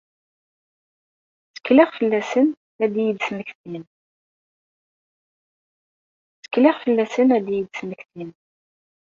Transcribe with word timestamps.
Ttekleɣ 1.49 1.89
fell-asen 1.97 2.47
ad 7.37 7.47
iyi-d-smektin. 7.51 8.31